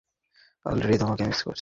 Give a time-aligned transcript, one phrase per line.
[0.65, 1.49] Already তোমাকে miss করছি!